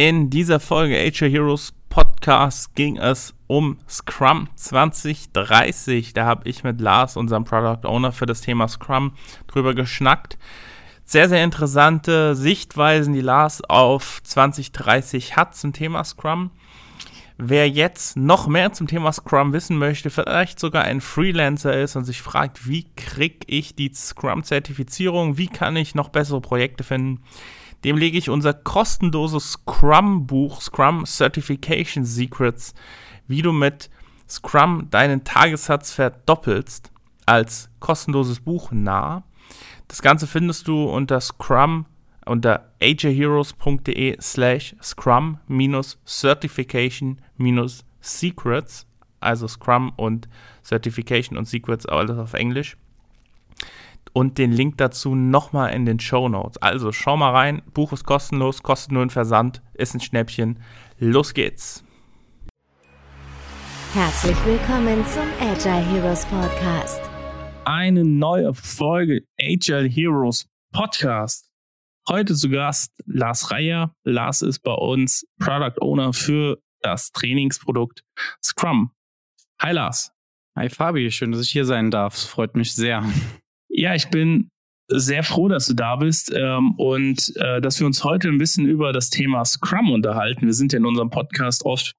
[0.00, 6.12] In dieser Folge HR Heroes Podcast ging es um Scrum 2030.
[6.12, 9.14] Da habe ich mit Lars, unserem Product Owner für das Thema Scrum,
[9.48, 10.38] drüber geschnackt.
[11.04, 16.52] Sehr, sehr interessante Sichtweisen, die Lars auf 2030 hat zum Thema Scrum.
[17.36, 22.04] Wer jetzt noch mehr zum Thema Scrum wissen möchte, vielleicht sogar ein Freelancer ist und
[22.04, 27.20] sich fragt, wie kriege ich die Scrum-Zertifizierung, wie kann ich noch bessere Projekte finden,
[27.84, 32.74] dem lege ich unser kostenloses Scrum-Buch, Scrum Certification Secrets,
[33.26, 33.90] wie du mit
[34.28, 36.90] Scrum deinen Tagessatz verdoppelst,
[37.26, 39.22] als kostenloses Buch nahe.
[39.86, 41.86] Das Ganze findest du unter Scrum
[42.26, 45.38] unter ageheroes.de slash Scrum
[46.04, 47.20] Certification
[48.00, 48.86] Secrets,
[49.20, 50.28] also Scrum und
[50.62, 52.76] Certification und Secrets, alles auf Englisch
[54.12, 56.58] und den Link dazu nochmal in den Show Notes.
[56.58, 60.60] Also schau mal rein, Buch ist kostenlos, kostet nur einen Versand, ist ein Schnäppchen.
[60.98, 61.84] Los geht's!
[63.94, 67.00] Herzlich willkommen zum Agile Heroes Podcast.
[67.64, 71.50] Eine neue Folge Agile Heroes Podcast.
[72.08, 73.94] Heute zu Gast Lars Reier.
[74.04, 78.02] Lars ist bei uns Product Owner für das Trainingsprodukt
[78.42, 78.92] Scrum.
[79.60, 80.12] Hi Lars.
[80.56, 82.14] Hi Fabi, schön, dass ich hier sein darf.
[82.14, 83.02] Es freut mich sehr.
[83.78, 84.50] Ja, ich bin
[84.88, 88.66] sehr froh, dass du da bist ähm, und äh, dass wir uns heute ein bisschen
[88.66, 90.46] über das Thema Scrum unterhalten.
[90.46, 91.94] Wir sind ja in unserem Podcast oft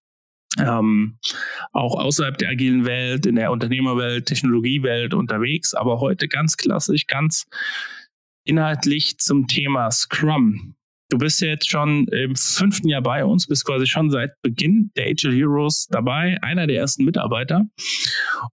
[0.57, 1.19] ähm,
[1.71, 7.45] auch außerhalb der agilen Welt, in der Unternehmerwelt, Technologiewelt unterwegs, aber heute ganz klassisch, ganz
[8.43, 10.75] inhaltlich zum Thema Scrum.
[11.09, 14.91] Du bist ja jetzt schon im fünften Jahr bei uns, bist quasi schon seit Beginn
[14.95, 17.65] der Agile Heroes dabei, einer der ersten Mitarbeiter.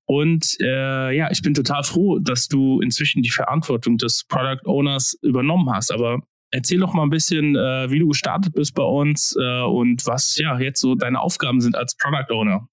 [0.07, 5.19] Und äh, ja, ich bin total froh, dass du inzwischen die Verantwortung des Product Owners
[5.23, 5.93] übernommen hast.
[5.93, 10.07] Aber erzähl doch mal ein bisschen, äh, wie du gestartet bist bei uns äh, und
[10.07, 12.69] was ja jetzt so deine Aufgaben sind als Product Owner.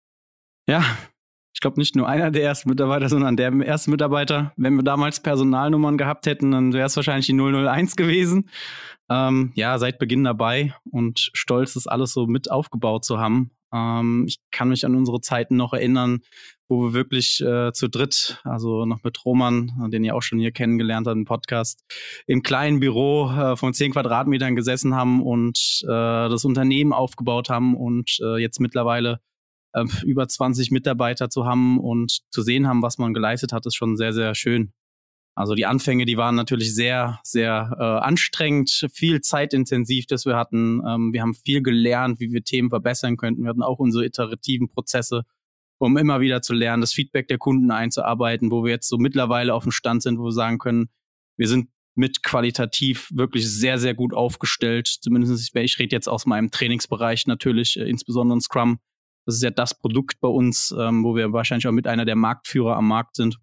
[0.65, 0.85] Ja,
[1.53, 4.53] ich glaube nicht nur einer der ersten Mitarbeiter, sondern der erste Mitarbeiter.
[4.57, 8.49] Wenn wir damals Personalnummern gehabt hätten, dann wäre es wahrscheinlich die 001 gewesen.
[9.09, 13.51] Ähm, ja, seit Beginn dabei und stolz, das alles so mit aufgebaut zu haben.
[13.71, 16.21] Ähm, ich kann mich an unsere Zeiten noch erinnern,
[16.69, 20.51] wo wir wirklich äh, zu dritt, also noch mit Roman, den ihr auch schon hier
[20.51, 21.83] kennengelernt habt im Podcast,
[22.25, 27.75] im kleinen Büro äh, von zehn Quadratmetern gesessen haben und äh, das Unternehmen aufgebaut haben
[27.75, 29.19] und äh, jetzt mittlerweile
[29.73, 33.75] äh, über 20 Mitarbeiter zu haben und zu sehen haben, was man geleistet hat, ist
[33.75, 34.73] schon sehr, sehr schön.
[35.35, 40.81] Also die Anfänge, die waren natürlich sehr, sehr äh, anstrengend, viel zeitintensiv, das wir hatten.
[40.87, 43.41] Ähm, wir haben viel gelernt, wie wir Themen verbessern könnten.
[43.41, 45.23] Wir hatten auch unsere iterativen Prozesse,
[45.79, 49.55] um immer wieder zu lernen, das Feedback der Kunden einzuarbeiten, wo wir jetzt so mittlerweile
[49.55, 50.89] auf dem Stand sind, wo wir sagen können,
[51.35, 54.87] wir sind mit qualitativ wirklich sehr, sehr gut aufgestellt.
[54.87, 58.79] Zumindest, ich rede jetzt aus meinem Trainingsbereich natürlich, äh, insbesondere in Scrum.
[59.25, 62.15] Das ist ja das Produkt bei uns, ähm, wo wir wahrscheinlich auch mit einer der
[62.15, 63.39] Marktführer am Markt sind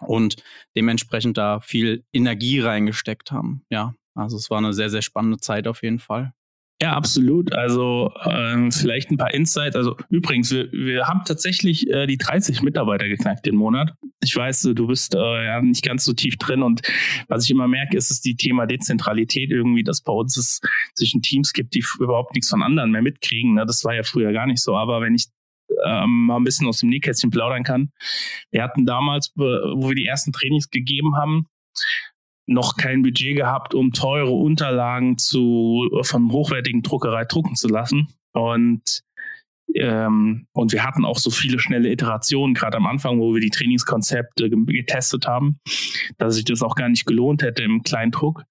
[0.00, 0.36] und
[0.76, 3.64] dementsprechend da viel Energie reingesteckt haben.
[3.70, 6.32] Ja, also es war eine sehr, sehr spannende Zeit auf jeden Fall.
[6.80, 7.52] Ja, absolut.
[7.52, 9.74] Also ähm, vielleicht ein paar Insights.
[9.74, 13.94] Also übrigens, wir, wir haben tatsächlich äh, die 30 Mitarbeiter geknackt den Monat.
[14.22, 16.82] Ich weiß, du bist äh, ja nicht ganz so tief drin und
[17.26, 20.60] was ich immer merke, ist es die Thema Dezentralität irgendwie, dass bei uns es
[20.94, 23.54] zwischen Teams gibt, die überhaupt nichts von anderen mehr mitkriegen.
[23.54, 23.66] Ne?
[23.66, 24.76] Das war ja früher gar nicht so.
[24.76, 25.26] Aber wenn ich
[25.84, 27.90] ähm, mal ein bisschen aus dem Nähkästchen plaudern kann.
[28.50, 31.46] Wir hatten damals, wo wir die ersten Trainings gegeben haben,
[32.48, 38.08] noch kein Budget gehabt, um teure Unterlagen zu, von hochwertigen Druckerei drucken zu lassen.
[38.32, 39.02] Und,
[39.74, 43.50] ähm, und wir hatten auch so viele schnelle Iterationen, gerade am Anfang, wo wir die
[43.50, 45.60] Trainingskonzepte getestet haben,
[46.16, 48.44] dass sich das auch gar nicht gelohnt hätte im kleinen Druck.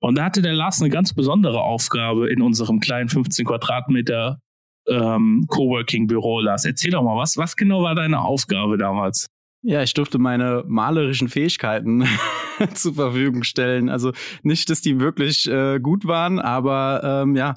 [0.00, 4.40] Und da hatte der Lars eine ganz besondere Aufgabe in unserem kleinen 15 Quadratmeter
[4.88, 6.64] ähm, Coworking-Büro, Lars.
[6.64, 9.28] Erzähl doch mal, was, was genau war deine Aufgabe damals?
[9.64, 12.04] Ja, ich durfte meine malerischen Fähigkeiten
[12.74, 13.88] zur Verfügung stellen.
[13.88, 14.12] Also
[14.42, 17.54] nicht, dass die wirklich äh, gut waren, aber ähm, ja,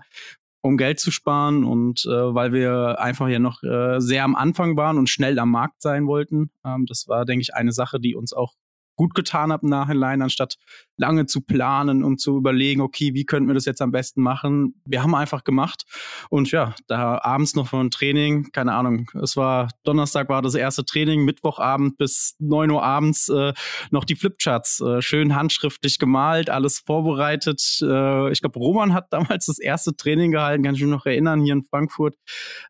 [0.61, 4.77] um Geld zu sparen und äh, weil wir einfach ja noch äh, sehr am Anfang
[4.77, 6.51] waren und schnell am Markt sein wollten.
[6.63, 8.53] Ähm, das war, denke ich, eine Sache, die uns auch
[8.95, 10.55] gut getan habe im Nachhinein, anstatt
[10.97, 14.81] lange zu planen und zu überlegen, okay, wie könnten wir das jetzt am besten machen?
[14.85, 15.83] Wir haben einfach gemacht.
[16.29, 20.85] Und ja, da abends noch von Training, keine Ahnung, es war Donnerstag war das erste
[20.85, 23.53] Training, Mittwochabend bis neun Uhr abends äh,
[23.91, 27.61] noch die Flipcharts äh, schön handschriftlich gemalt, alles vorbereitet.
[27.81, 31.41] Äh, ich glaube, Roman hat damals das erste Training gehalten, kann ich mich noch erinnern,
[31.41, 32.15] hier in Frankfurt.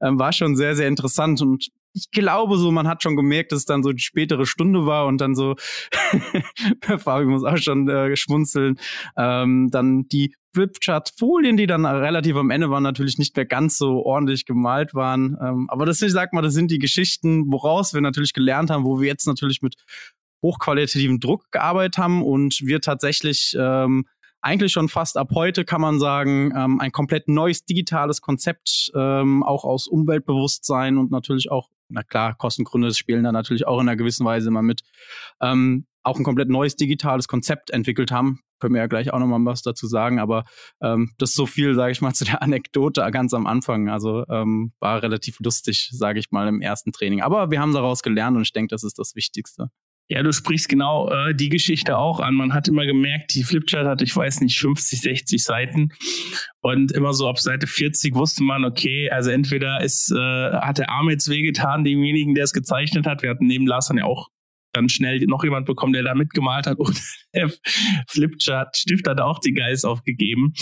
[0.02, 3.60] Ähm, war schon sehr, sehr interessant und ich glaube so, man hat schon gemerkt, dass
[3.60, 5.56] es dann so die spätere Stunde war und dann so,
[6.98, 8.78] Fabi muss auch schon äh, schmunzeln,
[9.18, 14.06] ähm, dann die Flipchart-Folien, die dann relativ am Ende waren, natürlich nicht mehr ganz so
[14.06, 15.38] ordentlich gemalt waren.
[15.42, 18.84] Ähm, aber das, ich sag mal, das sind die Geschichten, woraus wir natürlich gelernt haben,
[18.84, 19.76] wo wir jetzt natürlich mit
[20.44, 24.06] hochqualitativen Druck gearbeitet haben und wir tatsächlich ähm,
[24.46, 29.42] eigentlich schon fast ab heute kann man sagen, ähm, ein komplett neues digitales Konzept, ähm,
[29.42, 33.98] auch aus Umweltbewusstsein und natürlich auch, na klar, Kostengründe spielen da natürlich auch in einer
[33.98, 34.82] gewissen Weise immer mit,
[35.42, 38.40] ähm, auch ein komplett neues digitales Konzept entwickelt haben.
[38.60, 40.46] Können wir ja gleich auch nochmal was dazu sagen, aber
[40.82, 43.90] ähm, das ist so viel, sage ich mal, zu der Anekdote ganz am Anfang.
[43.90, 47.22] Also ähm, war relativ lustig, sage ich mal, im ersten Training.
[47.22, 49.70] Aber wir haben daraus gelernt und ich denke, das ist das Wichtigste.
[50.08, 52.36] Ja, du sprichst genau äh, die Geschichte auch an.
[52.36, 55.90] Man hat immer gemerkt, die Flipchart hatte, ich weiß nicht, 50, 60 Seiten.
[56.62, 60.92] Und immer so ab Seite 40 wusste man, okay, also entweder ist, äh, hat der
[60.92, 63.24] Arm jetzt wehgetan, demjenigen, der es gezeichnet hat.
[63.24, 64.30] Wir hatten neben Lars dann ja auch
[64.74, 66.78] dann schnell noch jemand bekommen, der da mitgemalt hat.
[66.80, 67.02] Und
[67.34, 67.50] der
[68.08, 70.54] Flipchart-Stift hat auch die Geist aufgegeben.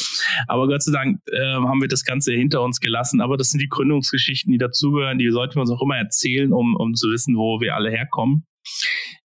[0.47, 3.19] Aber Gott sei Dank äh, haben wir das Ganze hinter uns gelassen.
[3.19, 5.17] Aber das sind die Gründungsgeschichten, die dazugehören.
[5.17, 8.45] Die sollten wir uns auch immer erzählen, um, um zu wissen, wo wir alle herkommen.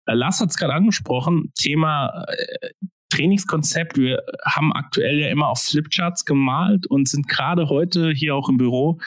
[0.07, 2.69] Äh, Lars hat es gerade angesprochen, Thema äh,
[3.11, 3.99] Trainingskonzept.
[3.99, 8.59] Wir haben aktuell ja immer auf Flipcharts gemalt und sind gerade heute hier auch im
[8.59, 8.99] Büro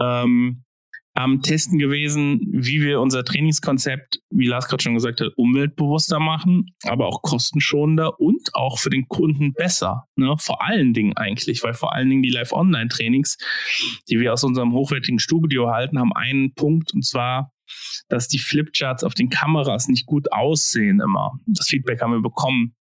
[0.00, 0.64] ähm,
[1.14, 6.74] am Testen gewesen, wie wir unser Trainingskonzept, wie Lars gerade schon gesagt hat, umweltbewusster machen,
[6.84, 10.06] aber auch kostenschonender und auch für den Kunden besser.
[10.16, 10.34] Ne?
[10.38, 13.38] Vor allen Dingen eigentlich, weil vor allen Dingen die Live-Online-Trainings,
[14.08, 17.52] die wir aus unserem hochwertigen Studio halten, haben einen Punkt und zwar
[18.08, 21.32] dass die Flipcharts auf den Kameras nicht gut aussehen immer.
[21.46, 22.74] Das Feedback haben wir bekommen,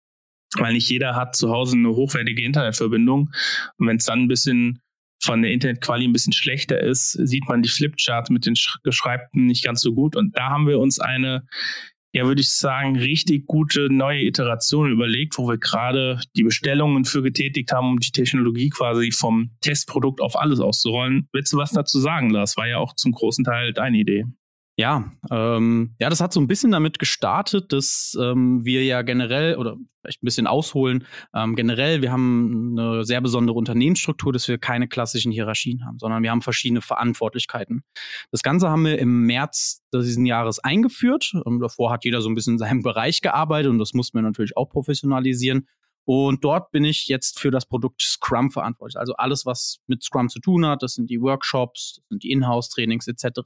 [0.57, 3.29] weil nicht jeder hat zu Hause eine hochwertige Internetverbindung.
[3.77, 4.81] Und wenn es dann ein bisschen
[5.21, 9.63] von der Internetqualität ein bisschen schlechter ist, sieht man die Flipchart mit den Geschreibten nicht
[9.63, 10.15] ganz so gut.
[10.15, 11.45] Und da haben wir uns eine,
[12.13, 17.21] ja, würde ich sagen, richtig gute neue Iteration überlegt, wo wir gerade die Bestellungen für
[17.21, 21.27] getätigt haben, um die Technologie quasi vom Testprodukt auf alles auszurollen.
[21.33, 22.55] Willst du was dazu sagen, Lars?
[22.55, 24.25] War ja auch zum großen Teil deine Idee.
[24.79, 29.56] Ja, ähm, ja, das hat so ein bisschen damit gestartet, dass ähm, wir ja generell
[29.56, 31.07] oder vielleicht ein bisschen ausholen.
[31.33, 36.21] Ähm, generell, wir haben eine sehr besondere Unternehmensstruktur, dass wir keine klassischen Hierarchien haben, sondern
[36.21, 37.83] wir haben verschiedene Verantwortlichkeiten.
[38.31, 41.33] Das Ganze haben wir im März dieses Jahres eingeführt.
[41.47, 44.21] Ähm, davor hat jeder so ein bisschen in seinem Bereich gearbeitet und das mussten wir
[44.21, 45.68] natürlich auch professionalisieren.
[46.09, 48.98] Und dort bin ich jetzt für das Produkt Scrum verantwortlich.
[48.98, 52.31] Also alles, was mit Scrum zu tun hat, das sind die Workshops, das sind die
[52.31, 53.42] Inhouse-Trainings etc.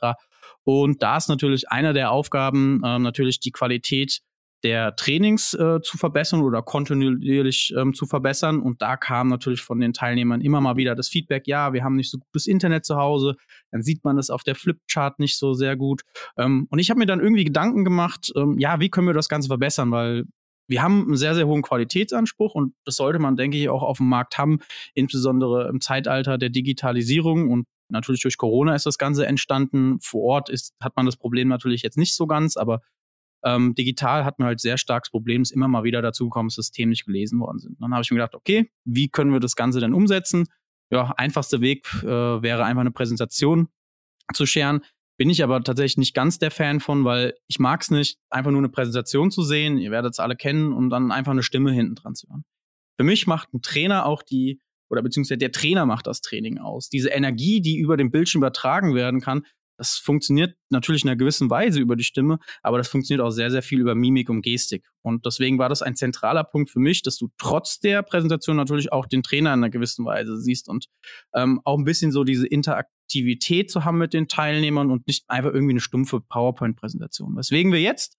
[0.63, 4.21] Und da ist natürlich einer der Aufgaben, äh, natürlich die Qualität
[4.63, 8.61] der Trainings äh, zu verbessern oder kontinuierlich ähm, zu verbessern.
[8.61, 11.95] Und da kam natürlich von den Teilnehmern immer mal wieder das Feedback, ja, wir haben
[11.95, 13.37] nicht so gutes Internet zu Hause,
[13.71, 16.03] dann sieht man das auf der Flipchart nicht so sehr gut.
[16.37, 19.29] Ähm, und ich habe mir dann irgendwie Gedanken gemacht, ähm, ja, wie können wir das
[19.29, 20.25] Ganze verbessern, weil
[20.67, 23.97] wir haben einen sehr, sehr hohen Qualitätsanspruch und das sollte man, denke ich, auch auf
[23.97, 24.59] dem Markt haben,
[24.93, 29.99] insbesondere im Zeitalter der Digitalisierung und natürlich durch Corona ist das Ganze entstanden.
[30.01, 32.81] Vor Ort ist, hat man das Problem natürlich jetzt nicht so ganz, aber
[33.43, 36.57] ähm, digital hat man halt sehr starkes Problem, dass immer mal wieder dazu gekommen ist,
[36.57, 37.81] dass Themen nicht gelesen worden sind.
[37.81, 40.47] Dann habe ich mir gedacht, okay, wie können wir das Ganze denn umsetzen?
[40.91, 43.69] Ja, einfachster Weg äh, wäre einfach eine Präsentation
[44.33, 44.81] zu scheren.
[45.21, 48.49] Bin ich aber tatsächlich nicht ganz der Fan von, weil ich mag es nicht, einfach
[48.49, 51.71] nur eine Präsentation zu sehen, ihr werdet es alle kennen und dann einfach eine Stimme
[51.71, 52.43] hinten dran zu hören.
[52.99, 54.59] Für mich macht ein Trainer auch die,
[54.89, 56.89] oder beziehungsweise der Trainer macht das Training aus.
[56.89, 59.45] Diese Energie, die über den Bildschirm übertragen werden kann,
[59.77, 63.51] das funktioniert natürlich in einer gewissen Weise über die Stimme, aber das funktioniert auch sehr,
[63.51, 64.85] sehr viel über Mimik und Gestik.
[65.01, 68.91] Und deswegen war das ein zentraler Punkt für mich, dass du trotz der Präsentation natürlich
[68.91, 70.87] auch den Trainer in einer gewissen Weise siehst und
[71.33, 75.53] ähm, auch ein bisschen so diese Interaktivität zu haben mit den Teilnehmern und nicht einfach
[75.53, 77.35] irgendwie eine stumpfe PowerPoint-Präsentation.
[77.35, 78.17] Weswegen wir jetzt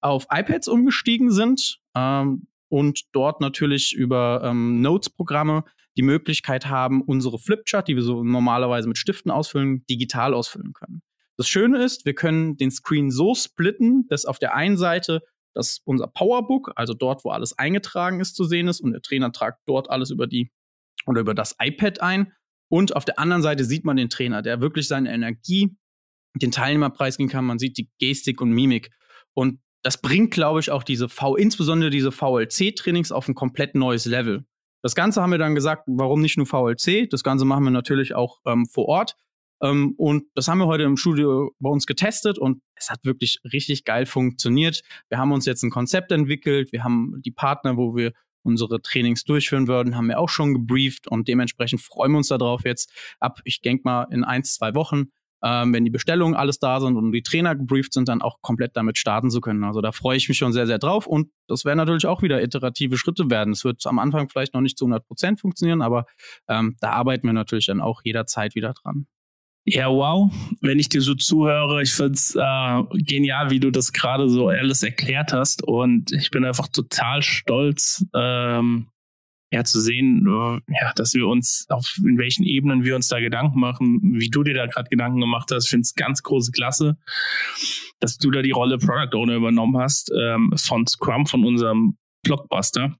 [0.00, 5.64] auf iPads umgestiegen sind ähm, und dort natürlich über ähm, Notes-Programme
[5.98, 11.02] die Möglichkeit haben, unsere Flipchart, die wir so normalerweise mit Stiften ausfüllen, digital ausfüllen können.
[11.36, 15.22] Das Schöne ist, wir können den Screen so splitten, dass auf der einen Seite
[15.58, 19.32] dass unser Powerbook, also dort, wo alles eingetragen ist, zu sehen ist und der Trainer
[19.32, 20.52] tragt dort alles über die
[21.04, 22.32] oder über das iPad ein.
[22.70, 25.76] Und auf der anderen Seite sieht man den Trainer, der wirklich seine Energie
[26.36, 27.44] den Teilnehmer preisgeben kann.
[27.44, 28.90] Man sieht die Gestik und Mimik.
[29.34, 34.04] Und das bringt, glaube ich, auch diese V, insbesondere diese VLC-Trainings auf ein komplett neues
[34.04, 34.44] Level.
[34.82, 37.08] Das Ganze haben wir dann gesagt, warum nicht nur VLC?
[37.10, 39.16] Das Ganze machen wir natürlich auch ähm, vor Ort.
[39.60, 43.40] Ähm, und das haben wir heute im Studio bei uns getestet und es hat wirklich
[43.52, 44.82] richtig geil funktioniert.
[45.08, 46.72] Wir haben uns jetzt ein Konzept entwickelt.
[46.72, 51.08] Wir haben die Partner, wo wir unsere Trainings durchführen würden, haben wir auch schon gebrieft
[51.08, 55.10] und dementsprechend freuen wir uns darauf jetzt ab, ich denke mal, in ein, zwei Wochen
[55.42, 58.76] ähm, wenn die Bestellungen alles da sind und die Trainer gebrieft sind, dann auch komplett
[58.76, 59.64] damit starten zu können.
[59.64, 62.42] Also da freue ich mich schon sehr, sehr drauf und das werden natürlich auch wieder
[62.42, 63.52] iterative Schritte werden.
[63.52, 66.06] Es wird am Anfang vielleicht noch nicht zu 100 Prozent funktionieren, aber
[66.48, 69.06] ähm, da arbeiten wir natürlich dann auch jederzeit wieder dran.
[69.70, 70.32] Ja, wow.
[70.62, 74.48] Wenn ich dir so zuhöre, ich finde es äh, genial, wie du das gerade so
[74.48, 75.62] alles erklärt hast.
[75.62, 78.88] Und ich bin einfach total stolz, ähm,
[79.50, 83.18] ja, zu sehen, äh, ja, dass wir uns, auf in welchen Ebenen wir uns da
[83.18, 85.68] Gedanken machen, wie du dir da gerade Gedanken gemacht hast.
[85.68, 86.96] Finde es ganz große Klasse,
[88.00, 92.96] dass du da die Rolle Product Owner übernommen hast ähm, von Scrum, von unserem Blockbuster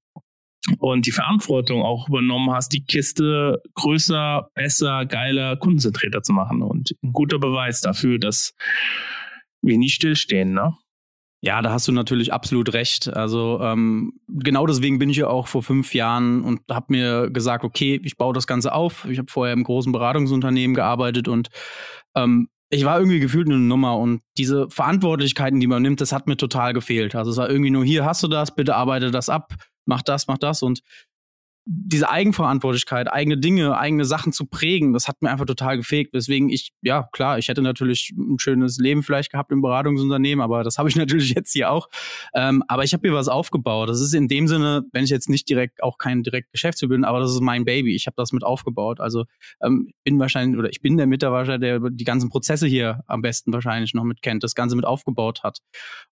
[0.78, 6.62] und die Verantwortung auch übernommen hast, die Kiste größer, besser, geiler, kundenzentrierter zu machen.
[6.62, 8.54] Und ein guter Beweis dafür, dass
[9.62, 10.74] wir nie stillstehen, ne?
[11.40, 13.08] Ja, da hast du natürlich absolut recht.
[13.14, 17.64] Also ähm, genau deswegen bin ich ja auch vor fünf Jahren und habe mir gesagt,
[17.64, 19.04] okay, ich baue das Ganze auf.
[19.08, 21.48] Ich habe vorher im großen Beratungsunternehmen gearbeitet und
[22.16, 26.26] ähm, ich war irgendwie gefühlt eine Nummer und diese Verantwortlichkeiten, die man nimmt, das hat
[26.26, 27.14] mir total gefehlt.
[27.14, 29.54] Also es war irgendwie nur, hier hast du das, bitte arbeite das ab
[29.88, 30.82] mach das, mach das und
[31.70, 36.14] diese Eigenverantwortlichkeit, eigene Dinge, eigene Sachen zu prägen, das hat mir einfach total gefegt.
[36.14, 40.64] Deswegen ich, ja klar, ich hätte natürlich ein schönes Leben vielleicht gehabt im Beratungsunternehmen, aber
[40.64, 41.88] das habe ich natürlich jetzt hier auch.
[42.34, 43.90] Ähm, aber ich habe hier was aufgebaut.
[43.90, 47.04] Das ist in dem Sinne, wenn ich jetzt nicht direkt, auch kein direkt Geschäftsführer bin,
[47.04, 47.94] aber das ist mein Baby.
[47.94, 48.98] Ich habe das mit aufgebaut.
[48.98, 49.26] Also
[49.62, 53.52] ähm, bin wahrscheinlich, oder ich bin der Mitarbeiter, der die ganzen Prozesse hier am besten
[53.52, 55.58] wahrscheinlich noch mit kennt, das Ganze mit aufgebaut hat.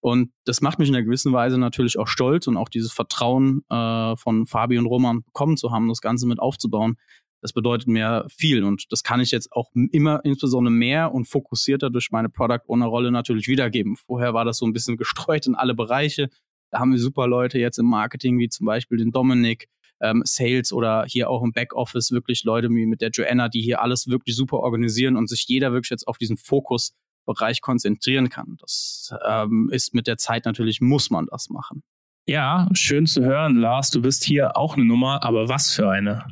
[0.01, 3.63] Und das macht mich in einer gewissen Weise natürlich auch stolz und auch dieses Vertrauen
[3.71, 6.97] äh, von Fabi und Roman bekommen bekommen zu haben, das Ganze mit aufzubauen,
[7.43, 8.65] das bedeutet mir viel.
[8.65, 12.87] Und das kann ich jetzt auch immer insbesondere mehr und fokussierter durch meine Product Owner
[12.87, 13.97] Rolle natürlich wiedergeben.
[13.97, 16.29] Vorher war das so ein bisschen gestreut in alle Bereiche.
[16.71, 19.69] Da haben wir super Leute jetzt im Marketing, wie zum Beispiel den Dominik,
[20.01, 23.81] ähm, Sales oder hier auch im Backoffice wirklich Leute wie mit der Joanna, die hier
[23.81, 28.57] alles wirklich super organisieren und sich jeder wirklich jetzt auf diesen Fokusbereich konzentrieren kann.
[28.61, 31.83] Das ähm, ist mit der Zeit natürlich, muss man das machen.
[32.29, 33.91] Ja, schön zu hören, Lars.
[33.91, 36.25] Du bist hier auch eine Nummer, aber was für eine?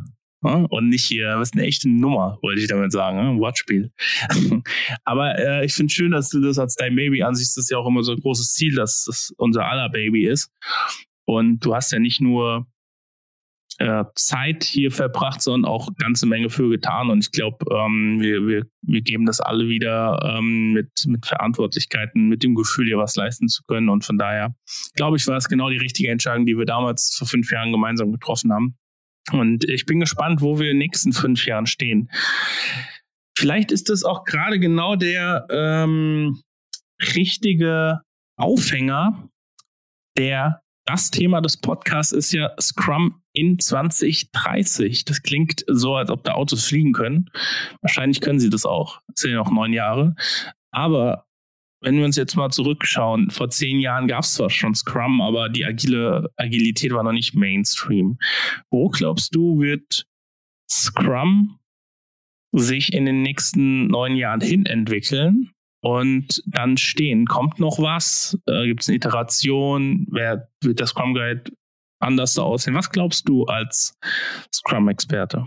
[0.43, 3.93] Und nicht hier, bist eine echte Nummer, wollte ich damit sagen, ein Wortspiel.
[5.05, 7.57] aber äh, ich finde schön, dass du das als dein Baby ansiehst.
[7.57, 10.51] Das ist ja auch immer so ein großes Ziel, dass das unser aller Baby ist.
[11.27, 12.67] Und du hast ja nicht nur
[13.79, 17.11] äh, Zeit hier verbracht, sondern auch ganze Menge für getan.
[17.11, 22.29] Und ich glaube, ähm, wir, wir, wir geben das alle wieder ähm, mit, mit Verantwortlichkeiten,
[22.29, 23.89] mit dem Gefühl, hier was leisten zu können.
[23.89, 24.55] Und von daher,
[24.95, 28.13] glaube ich, war es genau die richtige Entscheidung, die wir damals vor fünf Jahren gemeinsam
[28.13, 28.77] getroffen haben.
[29.33, 32.11] Und ich bin gespannt, wo wir in den nächsten fünf Jahren stehen.
[33.37, 36.43] Vielleicht ist das auch gerade genau der ähm,
[37.15, 38.01] richtige
[38.37, 39.29] Aufhänger,
[40.17, 45.05] der das Thema des Podcasts ist ja Scrum in 2030.
[45.05, 47.31] Das klingt so, als ob da Autos fliegen können.
[47.83, 49.01] Wahrscheinlich können sie das auch.
[49.09, 50.15] Das sind ja noch neun Jahre.
[50.71, 51.27] Aber
[51.83, 55.51] wenn wir uns jetzt mal zurückschauen, vor zehn Jahren gab es zwar schon Scrum, aber
[55.51, 58.19] die agile Agilität war noch nicht Mainstream.
[58.71, 60.07] Wo glaubst du, wird
[60.71, 61.59] Scrum
[62.53, 65.51] sich in den nächsten neun Jahren hin entwickeln?
[65.85, 67.27] und dann stehen.
[67.27, 68.39] Kommt noch was?
[68.47, 70.07] Äh, Gibt es eine Iteration?
[70.11, 71.45] Wer wird der Scrum Guide
[72.05, 72.75] anders so aussehen?
[72.75, 73.99] Was glaubst du als
[74.53, 75.47] Scrum-Experte?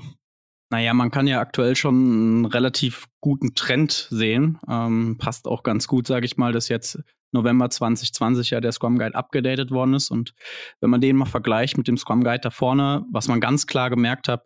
[0.69, 4.59] Naja, man kann ja aktuell schon einen relativ guten Trend sehen.
[4.67, 6.99] Ähm, passt auch ganz gut, sage ich mal, dass jetzt
[7.31, 10.11] November 2020 ja der Scrum Guide abgedatet worden ist.
[10.11, 10.33] Und
[10.81, 13.89] wenn man den mal vergleicht mit dem Scrum Guide da vorne, was man ganz klar
[13.89, 14.43] gemerkt hat,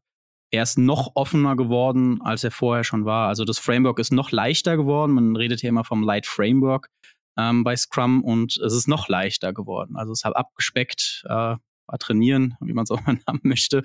[0.51, 3.29] er ist noch offener geworden, als er vorher schon war.
[3.29, 5.13] Also das Framework ist noch leichter geworden.
[5.13, 6.89] Man redet hier immer vom Light Framework
[7.37, 9.95] ähm, bei Scrum und es ist noch leichter geworden.
[9.95, 11.55] Also es hat abgespeckt, äh,
[11.97, 13.83] trainieren, wie man es auch mal haben möchte.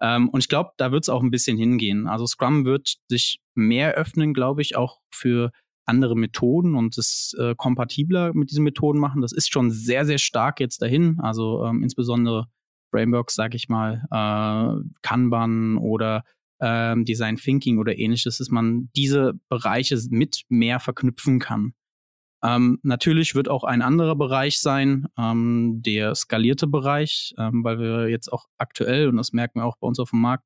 [0.00, 2.06] Ähm, und ich glaube, da wird es auch ein bisschen hingehen.
[2.06, 5.50] Also Scrum wird sich mehr öffnen, glaube ich, auch für
[5.86, 9.20] andere Methoden und es äh, kompatibler mit diesen Methoden machen.
[9.20, 11.20] Das ist schon sehr, sehr stark jetzt dahin.
[11.20, 12.46] Also ähm, insbesondere
[12.90, 16.24] Frameworks, sag ich mal, äh, Kanban oder
[16.60, 21.74] ähm, Design Thinking oder ähnliches, dass man diese Bereiche mit mehr verknüpfen kann.
[22.44, 28.08] Ähm, natürlich wird auch ein anderer Bereich sein, ähm, der skalierte Bereich, ähm, weil wir
[28.10, 30.44] jetzt auch aktuell, und das merken wir auch bei uns auf dem Markt,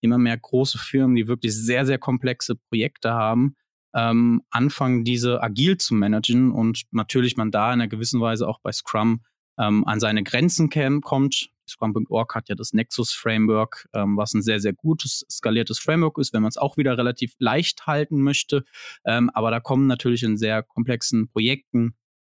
[0.00, 3.56] immer mehr große Firmen, die wirklich sehr, sehr komplexe Projekte haben,
[3.94, 8.60] ähm, anfangen, diese agil zu managen und natürlich man da in einer gewissen Weise auch
[8.62, 9.24] bei Scrum
[9.58, 11.50] ähm, an seine Grenzen kommt.
[11.70, 16.32] Scrum.org hat ja das Nexus Framework, ähm, was ein sehr, sehr gutes skaliertes Framework ist,
[16.32, 18.64] wenn man es auch wieder relativ leicht halten möchte.
[19.04, 21.94] Ähm, aber da kommen natürlich in sehr komplexen Projekten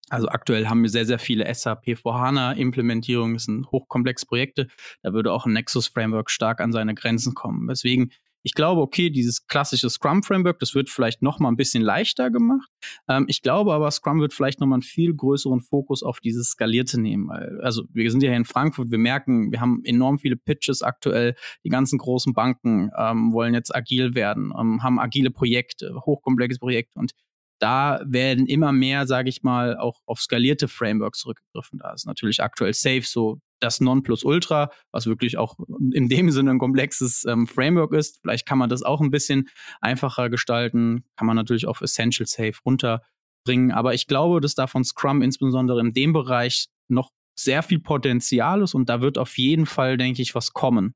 [0.10, 3.36] also aktuell haben wir sehr, sehr viele SAP vor HANA Implementierungen.
[3.36, 4.68] Das sind hochkomplexe Projekte.
[5.02, 7.68] Da würde auch ein Nexus Framework stark an seine Grenzen kommen.
[7.68, 8.12] Weswegen
[8.44, 12.70] Ich glaube, okay, dieses klassische Scrum-Framework, das wird vielleicht noch mal ein bisschen leichter gemacht.
[13.08, 16.50] Ähm, ich glaube aber, Scrum wird vielleicht noch mal einen viel größeren Fokus auf dieses
[16.50, 17.32] Skalierte nehmen.
[17.62, 21.36] Also wir sind ja hier in Frankfurt, wir merken, wir haben enorm viele Pitches aktuell.
[21.64, 27.00] Die ganzen großen Banken ähm, wollen jetzt agil werden, ähm, haben agile Projekte, hochkomplexe Projekte
[27.00, 27.14] und
[27.60, 31.80] da werden immer mehr, sage ich mal, auch auf skalierte Frameworks zurückgegriffen.
[31.80, 35.55] Da ist natürlich aktuell Safe so das Nonplusultra, was wirklich auch
[35.91, 38.20] in dem Sinne ein komplexes ähm, Framework ist.
[38.22, 39.50] Vielleicht kann man das auch ein bisschen
[39.82, 43.72] einfacher gestalten, kann man natürlich auf Essential Safe runterbringen.
[43.72, 48.62] Aber ich glaube, dass da von Scrum insbesondere in dem Bereich noch sehr viel Potenzial
[48.62, 50.93] ist und da wird auf jeden Fall, denke ich, was kommen.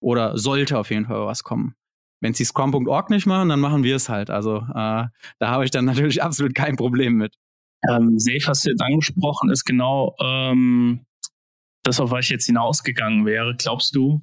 [0.00, 1.74] Oder sollte auf jeden Fall was kommen.
[2.20, 4.30] Wenn sie Scrum.org nicht machen, dann machen wir es halt.
[4.30, 7.34] Also äh, da habe ich dann natürlich absolut kein Problem mit.
[7.88, 11.06] Ähm, Safe hast du jetzt angesprochen, ist genau ähm,
[11.82, 13.54] das, auf was ich jetzt hinausgegangen wäre.
[13.56, 14.22] Glaubst du,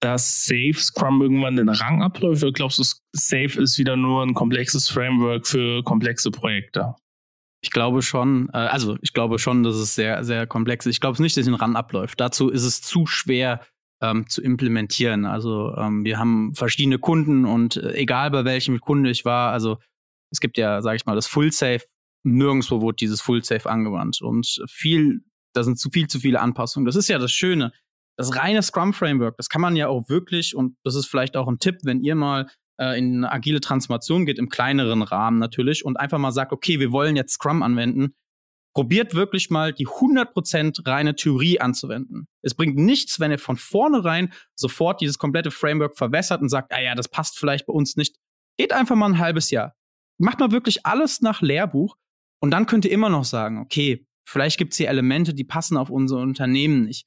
[0.00, 2.82] dass Safe Scrum irgendwann den Rang abläuft oder glaubst du,
[3.12, 6.96] Safe ist wieder nur ein komplexes Framework für komplexe Projekte?
[7.64, 10.96] Ich glaube schon, äh, also ich glaube schon, dass es sehr, sehr komplex ist.
[10.96, 12.18] Ich glaube nicht, dass es den Rang abläuft.
[12.20, 13.64] Dazu ist es zu schwer
[14.02, 15.24] ähm, zu implementieren.
[15.24, 19.78] Also ähm, wir haben verschiedene Kunden und äh, egal bei welchem Kunde ich war, also
[20.32, 21.82] es gibt ja, sage ich mal, das Full Safe.
[22.24, 25.20] Nirgendwo wurde dieses Full Safe angewandt und viel
[25.52, 26.86] da sind zu viel zu viele Anpassungen.
[26.86, 27.72] Das ist ja das Schöne.
[28.16, 31.58] Das reine Scrum-Framework, das kann man ja auch wirklich, und das ist vielleicht auch ein
[31.58, 32.46] Tipp, wenn ihr mal
[32.78, 36.78] äh, in eine agile Transformation geht, im kleineren Rahmen natürlich, und einfach mal sagt, okay,
[36.78, 38.14] wir wollen jetzt Scrum anwenden,
[38.74, 42.26] probiert wirklich mal die 100% reine Theorie anzuwenden.
[42.42, 46.80] Es bringt nichts, wenn ihr von vornherein sofort dieses komplette Framework verwässert und sagt, ah
[46.80, 48.16] ja, das passt vielleicht bei uns nicht.
[48.58, 49.74] Geht einfach mal ein halbes Jahr.
[50.18, 51.96] Macht mal wirklich alles nach Lehrbuch
[52.40, 55.76] und dann könnt ihr immer noch sagen, okay, Vielleicht gibt es hier Elemente, die passen
[55.76, 57.06] auf unser Unternehmen nicht.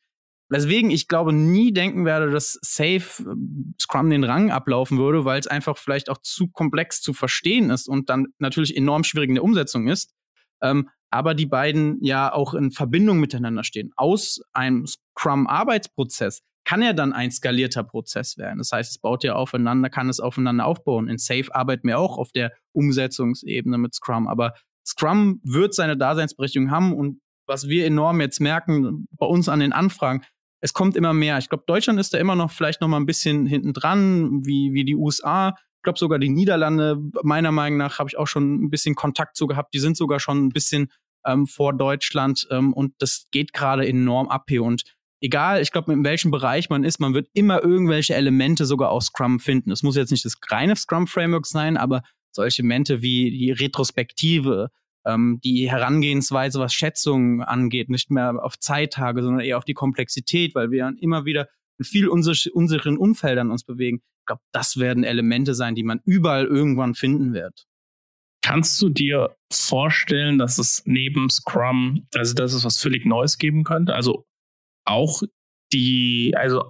[0.49, 5.39] Weswegen ich glaube, nie denken werde, dass Safe ähm, Scrum den Rang ablaufen würde, weil
[5.39, 9.35] es einfach vielleicht auch zu komplex zu verstehen ist und dann natürlich enorm schwierig in
[9.35, 10.13] der Umsetzung ist.
[10.61, 13.91] Ähm, aber die beiden ja auch in Verbindung miteinander stehen.
[13.95, 18.57] Aus einem Scrum-Arbeitsprozess kann er dann ein skalierter Prozess werden.
[18.57, 21.07] Das heißt, es baut ja aufeinander, kann es aufeinander aufbauen.
[21.07, 24.53] In Safe arbeiten wir auch auf der Umsetzungsebene mit Scrum, aber
[24.85, 29.73] Scrum wird seine Daseinsberechtigung haben und was wir enorm jetzt merken bei uns an den
[29.73, 30.23] Anfragen,
[30.61, 31.37] es kommt immer mehr.
[31.37, 34.73] Ich glaube, Deutschland ist da immer noch vielleicht noch mal ein bisschen hinten dran, wie,
[34.73, 35.49] wie die USA.
[35.49, 39.35] Ich glaube sogar die Niederlande, meiner Meinung nach, habe ich auch schon ein bisschen Kontakt
[39.35, 39.73] zu gehabt.
[39.75, 40.91] Die sind sogar schon ein bisschen
[41.25, 44.63] ähm, vor Deutschland ähm, und das geht gerade enorm ab hier.
[44.63, 44.83] Und
[45.21, 49.07] egal, ich glaube, in welchem Bereich man ist, man wird immer irgendwelche Elemente sogar aus
[49.07, 49.71] Scrum finden.
[49.71, 52.01] Es muss jetzt nicht das reine Scrum-Framework sein, aber
[52.35, 54.69] solche Elemente wie die Retrospektive,
[55.05, 60.55] ähm, die Herangehensweise, was Schätzungen angeht, nicht mehr auf Zeittage, sondern eher auf die Komplexität,
[60.55, 64.01] weil wir immer wieder in viel unseren Umfeldern uns bewegen.
[64.21, 67.65] Ich glaube, das werden Elemente sein, die man überall irgendwann finden wird.
[68.41, 73.63] Kannst du dir vorstellen, dass es neben Scrum, also dass es was völlig Neues geben
[73.63, 73.93] könnte?
[73.93, 74.25] Also
[74.85, 75.23] auch
[75.73, 76.69] die, also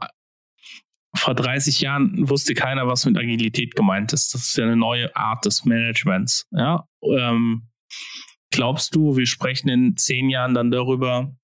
[1.16, 4.34] vor 30 Jahren wusste keiner, was mit Agilität gemeint ist.
[4.34, 6.48] Das ist ja eine neue Art des Managements.
[6.52, 6.88] Ja?
[7.02, 7.70] Ähm,
[8.52, 11.36] glaubst du, wir sprechen in zehn Jahren dann darüber,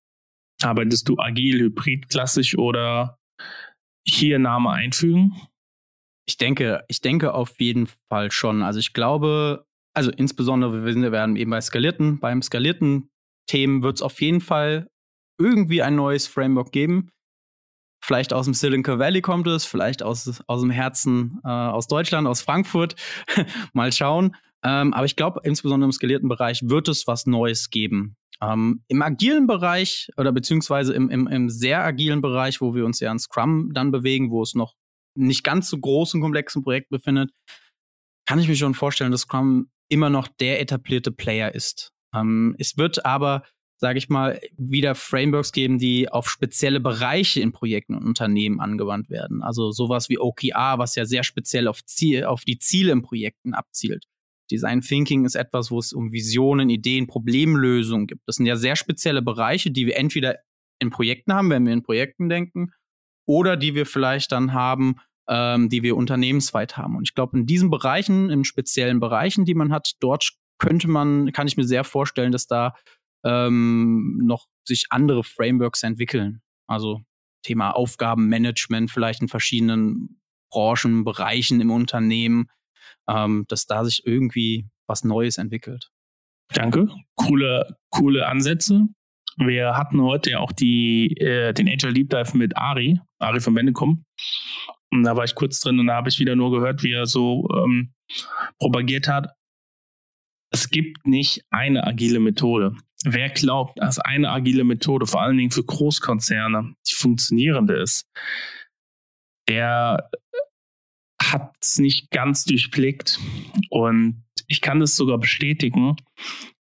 [0.62, 3.18] arbeitest du agil, hybrid, klassisch oder
[4.06, 5.32] hier Name einfügen?
[6.26, 8.62] Ich denke, ich denke auf jeden Fall schon.
[8.62, 13.10] Also ich glaube, also insbesondere, wir, werden eben bei skalierten, beim skalierten
[13.48, 14.88] Themen wird es auf jeden Fall
[15.38, 17.10] irgendwie ein neues Framework geben.
[18.04, 22.26] Vielleicht aus dem Silicon Valley kommt es, vielleicht aus, aus dem Herzen äh, aus Deutschland,
[22.26, 22.96] aus Frankfurt.
[23.72, 24.34] Mal schauen.
[24.64, 28.16] Ähm, aber ich glaube, insbesondere im skalierten Bereich wird es was Neues geben.
[28.40, 32.98] Ähm, Im agilen Bereich oder beziehungsweise im, im, im sehr agilen Bereich, wo wir uns
[32.98, 34.74] ja in Scrum dann bewegen, wo es noch
[35.14, 37.30] nicht ganz so großen, komplexen Projekt befindet,
[38.26, 41.92] kann ich mir schon vorstellen, dass Scrum immer noch der etablierte Player ist.
[42.14, 43.44] Ähm, es wird aber
[43.82, 49.10] sage ich mal, wieder Frameworks geben, die auf spezielle Bereiche in Projekten und Unternehmen angewandt
[49.10, 49.42] werden.
[49.42, 53.54] Also sowas wie OKR, was ja sehr speziell auf, Ziel, auf die Ziele in Projekten
[53.54, 54.04] abzielt.
[54.52, 58.22] Design Thinking ist etwas, wo es um Visionen, Ideen, Problemlösungen gibt.
[58.26, 60.38] Das sind ja sehr spezielle Bereiche, die wir entweder
[60.78, 62.70] in Projekten haben, wenn wir in Projekten denken,
[63.26, 64.94] oder die wir vielleicht dann haben,
[65.28, 66.94] ähm, die wir unternehmensweit haben.
[66.94, 71.32] Und ich glaube, in diesen Bereichen, in speziellen Bereichen, die man hat, dort könnte man,
[71.32, 72.74] kann ich mir sehr vorstellen, dass da
[73.24, 76.42] ähm, noch sich andere Frameworks entwickeln.
[76.66, 77.00] Also
[77.42, 82.48] Thema Aufgabenmanagement vielleicht in verschiedenen Branchen, Bereichen im Unternehmen,
[83.08, 85.90] ähm, dass da sich irgendwie was Neues entwickelt.
[86.52, 86.88] Danke.
[87.16, 88.86] Coole, coole Ansätze.
[89.38, 93.54] Wir hatten heute ja auch die, äh, den Agile Deep Dive mit Ari, Ari von
[93.54, 94.04] Bendekum.
[94.90, 97.06] Und da war ich kurz drin und da habe ich wieder nur gehört, wie er
[97.06, 97.94] so ähm,
[98.58, 99.30] propagiert hat.
[100.52, 102.76] Es gibt nicht eine agile Methode.
[103.04, 108.06] Wer glaubt, dass eine agile Methode vor allen Dingen für Großkonzerne die funktionierende ist,
[109.48, 110.10] der
[111.22, 113.18] hat es nicht ganz durchblickt.
[113.70, 115.96] Und ich kann das sogar bestätigen.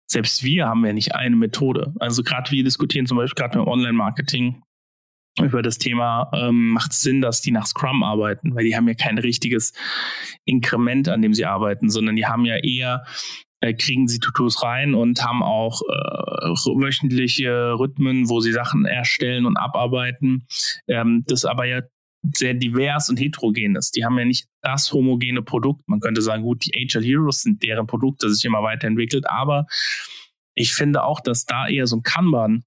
[0.06, 1.92] Selbst wir haben ja nicht eine Methode.
[1.98, 4.62] Also gerade wir diskutieren zum Beispiel gerade beim Online-Marketing
[5.40, 8.88] über das Thema, ähm, macht es Sinn, dass die nach Scrum arbeiten, weil die haben
[8.88, 9.72] ja kein richtiges
[10.44, 13.04] Inkrement, an dem sie arbeiten, sondern die haben ja eher
[13.60, 16.48] äh, kriegen sie Tutus rein und haben auch äh,
[16.80, 20.46] wöchentliche Rhythmen, wo sie Sachen erstellen und abarbeiten.
[20.88, 21.82] Ähm, das aber ja
[22.22, 23.96] sehr divers und heterogen ist.
[23.96, 25.88] Die haben ja nicht das homogene Produkt.
[25.88, 29.66] Man könnte sagen, gut, die Agile Heroes sind deren Produkt, das sich immer weiterentwickelt, aber
[30.54, 32.64] ich finde auch, dass da eher so ein Kanban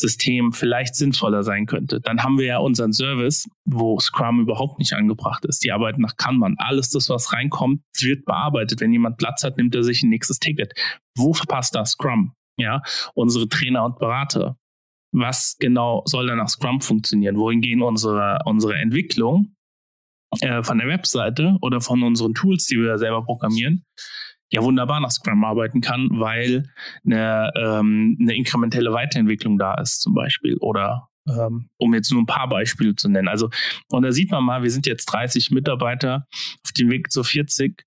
[0.00, 2.00] System vielleicht sinnvoller sein könnte.
[2.00, 5.62] Dann haben wir ja unseren Service, wo Scrum überhaupt nicht angebracht ist.
[5.64, 6.56] Die arbeiten nach Kanban.
[6.58, 8.80] Alles das, was reinkommt, wird bearbeitet.
[8.80, 10.72] Wenn jemand Platz hat, nimmt er sich ein nächstes Ticket.
[11.16, 12.34] Wo passt da Scrum?
[12.58, 12.82] Ja,
[13.14, 14.56] unsere Trainer und Berater
[15.12, 17.36] was genau soll da nach Scrum funktionieren?
[17.36, 19.56] Wohin gehen unsere, unsere Entwicklung
[20.40, 23.84] äh, von der Webseite oder von unseren Tools, die wir selber programmieren?
[24.50, 26.64] Ja, wunderbar nach Scrum arbeiten kann, weil
[27.04, 30.56] eine, ähm, eine inkrementelle Weiterentwicklung da ist, zum Beispiel.
[30.58, 33.28] Oder ähm, um jetzt nur ein paar Beispiele zu nennen.
[33.28, 33.48] Also,
[33.90, 36.26] und da sieht man mal, wir sind jetzt 30 Mitarbeiter
[36.64, 37.84] auf dem Weg zu 40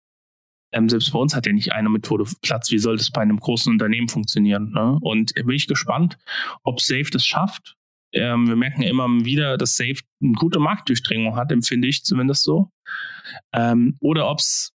[0.74, 2.72] ähm, selbst bei uns hat ja nicht eine Methode Platz.
[2.72, 4.72] Wie soll das bei einem großen Unternehmen funktionieren?
[4.72, 4.98] Ne?
[5.02, 6.18] Und bin ich gespannt,
[6.64, 7.76] ob Safe das schafft.
[8.12, 12.72] Ähm, wir merken immer wieder, dass Safe eine gute Marktdurchdringung hat, empfinde ich zumindest so.
[13.54, 14.74] Ähm, oder ob es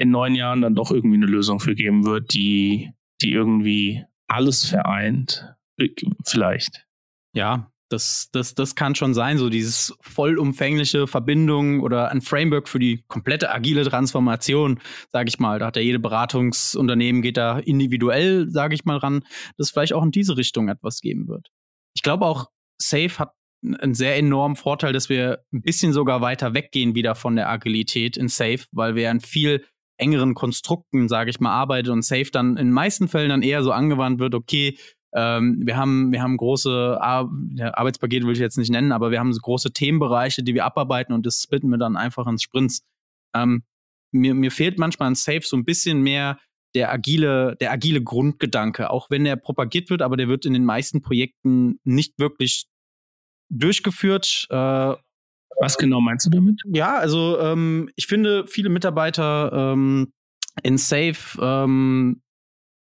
[0.00, 4.64] in neun Jahren dann doch irgendwie eine Lösung für geben wird, die, die irgendwie alles
[4.64, 5.54] vereint.
[6.24, 6.86] Vielleicht.
[7.34, 12.78] Ja, das, das, das kann schon sein, so dieses vollumfängliche Verbindung oder ein Framework für
[12.78, 14.80] die komplette agile Transformation,
[15.12, 15.58] sage ich mal.
[15.58, 19.22] Da hat ja jede Beratungsunternehmen geht da individuell, sage ich mal, ran,
[19.58, 21.48] dass vielleicht auch in diese Richtung etwas geben wird.
[21.94, 22.46] Ich glaube auch,
[22.80, 27.36] Safe hat einen sehr enormen Vorteil, dass wir ein bisschen sogar weiter weggehen wieder von
[27.36, 29.66] der Agilität in Safe, weil wir in viel
[30.00, 33.72] engeren Konstrukten, sage ich mal, arbeiten und Safe dann in meisten Fällen dann eher so
[33.72, 34.76] angewandt wird, okay,
[35.12, 37.30] ähm, wir haben, wir haben große Ar
[37.72, 41.12] Arbeitspakete will ich jetzt nicht nennen, aber wir haben so große Themenbereiche, die wir abarbeiten
[41.12, 42.82] und das splitten wir dann einfach in Sprints.
[43.34, 43.64] Ähm,
[44.12, 46.38] mir, mir fehlt manchmal in Safe so ein bisschen mehr
[46.74, 50.64] der agile, der agile Grundgedanke, auch wenn der propagiert wird, aber der wird in den
[50.64, 52.66] meisten Projekten nicht wirklich
[53.50, 54.46] durchgeführt.
[54.50, 54.94] Äh,
[55.60, 56.60] Was genau meinst du damit?
[56.72, 60.12] Ja, also ähm, ich finde, viele Mitarbeiter ähm,
[60.62, 62.22] in Safe ähm,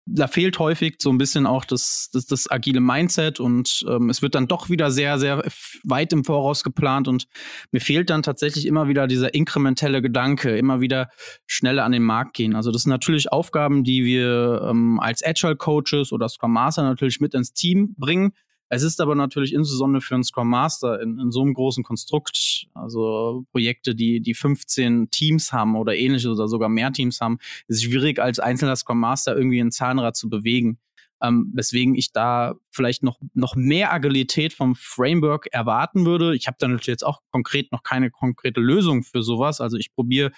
[0.05, 4.21] da fehlt häufig so ein bisschen auch das, das, das agile Mindset und ähm, es
[4.21, 5.43] wird dann doch wieder sehr, sehr
[5.83, 7.27] weit im Voraus geplant und
[7.71, 11.09] mir fehlt dann tatsächlich immer wieder dieser inkrementelle Gedanke, immer wieder
[11.47, 12.55] schneller an den Markt gehen.
[12.55, 17.21] Also das sind natürlich Aufgaben, die wir ähm, als Agile Coaches oder Scrum Master natürlich
[17.21, 18.33] mit ins Team bringen.
[18.73, 22.65] Es ist aber natürlich insbesondere für einen Scrum Master in, in, so einem großen Konstrukt,
[22.73, 27.83] also Projekte, die, die 15 Teams haben oder ähnliches oder sogar mehr Teams haben, ist
[27.83, 30.79] schwierig, als einzelner Scrum Master irgendwie ein Zahnrad zu bewegen.
[31.21, 36.35] Ähm, weswegen ich da vielleicht noch, noch mehr Agilität vom Framework erwarten würde.
[36.35, 39.61] Ich habe da natürlich jetzt auch konkret noch keine konkrete Lösung für sowas.
[39.61, 40.31] Also ich probiere,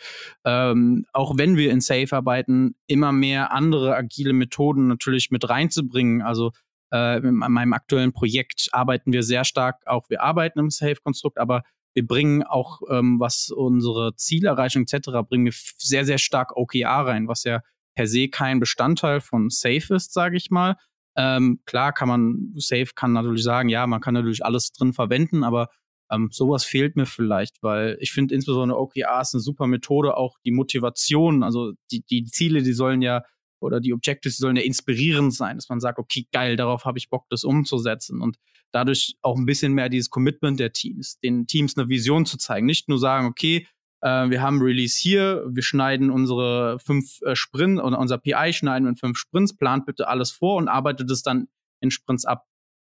[0.43, 6.21] ähm, auch wenn wir in Safe arbeiten, immer mehr andere agile Methoden natürlich mit reinzubringen.
[6.21, 6.51] Also
[6.91, 11.63] äh, in meinem aktuellen Projekt arbeiten wir sehr stark auch, wir arbeiten im Safe-Konstrukt, aber
[11.93, 17.27] wir bringen auch, ähm, was unsere Zielerreichung etc., bringen wir sehr, sehr stark OKR rein,
[17.27, 17.61] was ja
[17.95, 20.75] per se kein Bestandteil von Safe ist, sage ich mal.
[21.17, 25.45] Ähm, klar kann man, Safe kann natürlich sagen, ja, man kann natürlich alles drin verwenden,
[25.45, 25.69] aber
[26.11, 30.37] ähm, sowas fehlt mir vielleicht, weil ich finde insbesondere OKR ist eine super Methode, auch
[30.43, 33.23] die Motivation, also die, die Ziele, die sollen ja
[33.65, 37.09] oder die Objectives sollen ja inspirierend sein, dass man sagt, okay, geil, darauf habe ich
[37.09, 38.37] Bock, das umzusetzen und
[38.71, 42.65] dadurch auch ein bisschen mehr dieses Commitment der Teams, den Teams eine Vision zu zeigen,
[42.65, 43.67] nicht nur sagen, okay,
[44.01, 48.87] äh, wir haben Release hier, wir schneiden unsere fünf äh, Sprints oder unser PI schneiden
[48.87, 51.47] in fünf Sprints, plant bitte alles vor und arbeitet es dann
[51.81, 52.45] in Sprints ab.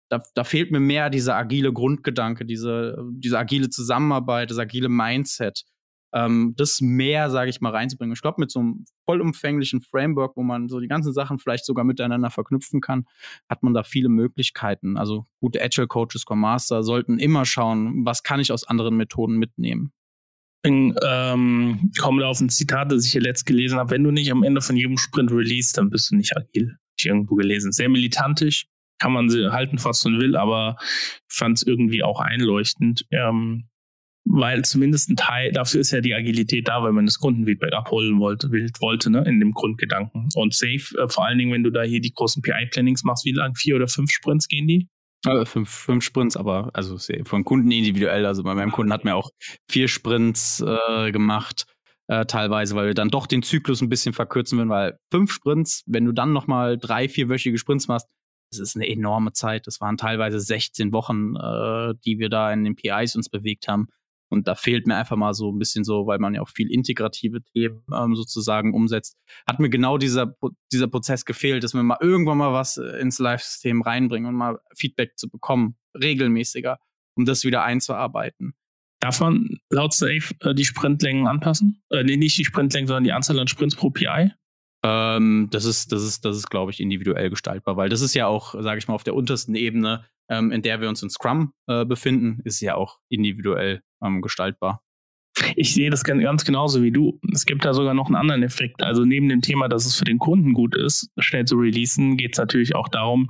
[0.09, 5.65] Da, da fehlt mir mehr dieser agile Grundgedanke, diese, diese agile Zusammenarbeit, das agile Mindset
[6.13, 8.13] ähm, das mehr, sage ich mal, reinzubringen.
[8.13, 11.83] Ich glaube, mit so einem vollumfänglichen Framework, wo man so die ganzen Sachen vielleicht sogar
[11.83, 13.05] miteinander verknüpfen kann,
[13.49, 14.97] hat man da viele Möglichkeiten.
[14.97, 19.37] Also gute Agile Coaches, Scrum Master sollten immer schauen, was kann ich aus anderen Methoden
[19.37, 19.91] mitnehmen.
[20.65, 23.91] Ich ähm, komme da auf ein Zitat, das ich hier letzt gelesen habe.
[23.91, 26.77] Wenn du nicht am Ende von jedem Sprint release, dann bist du nicht agil.
[26.97, 27.73] Ich irgendwo gelesen.
[27.73, 28.67] Sehr militantisch,
[28.99, 30.77] kann man sie halten, was man will, aber
[31.27, 33.05] fand es irgendwie auch einleuchtend.
[33.11, 33.67] Ähm,
[34.25, 38.19] weil zumindest ein Teil, dafür ist ja die Agilität da, weil man das Kundenfeedback abholen
[38.19, 40.29] wollte, wollte ne, in dem Grundgedanken.
[40.35, 43.31] Und safe, äh, vor allen Dingen, wenn du da hier die großen PI-Plannings machst, wie
[43.31, 43.55] lang?
[43.55, 44.87] Vier oder fünf Sprints gehen die?
[45.25, 48.25] Äh, fünf, fünf Sprints, aber also von Kunden individuell.
[48.25, 49.29] Also bei meinem Kunden hat mir auch
[49.69, 51.65] vier Sprints äh, gemacht,
[52.07, 55.83] äh, teilweise, weil wir dann doch den Zyklus ein bisschen verkürzen würden, weil fünf Sprints,
[55.85, 58.07] wenn du dann nochmal drei, vierwöchige Sprints machst,
[58.51, 59.65] das ist eine enorme Zeit.
[59.65, 63.87] Das waren teilweise 16 Wochen, äh, die wir da in den PIs uns bewegt haben.
[64.33, 66.71] Und da fehlt mir einfach mal so ein bisschen so, weil man ja auch viel
[66.71, 69.17] integrative Themen ähm, sozusagen umsetzt,
[69.47, 70.35] hat mir genau dieser,
[70.71, 74.59] dieser Prozess gefehlt, dass wir mal irgendwann mal was äh, ins Live-System reinbringen und mal
[74.75, 76.79] Feedback zu bekommen, regelmäßiger,
[77.15, 78.55] um das wieder einzuarbeiten.
[78.99, 81.81] Darf man laut Safe äh, die Sprintlängen anpassen?
[81.89, 84.31] Äh, nee, nicht die Sprintlängen, sondern die Anzahl an Sprints pro PI?
[84.83, 88.27] Ähm, das ist, das ist, das ist, glaube ich, individuell gestaltbar, weil das ist ja
[88.27, 91.53] auch, sage ich mal, auf der untersten Ebene, ähm, in der wir uns in Scrum
[91.67, 94.81] äh, befinden, ist ja auch individuell ähm, gestaltbar.
[95.55, 97.19] Ich sehe das ganz genauso wie du.
[97.33, 98.83] Es gibt da sogar noch einen anderen Effekt.
[98.83, 102.33] Also neben dem Thema, dass es für den Kunden gut ist, schnell zu releasen, geht
[102.33, 103.29] es natürlich auch darum,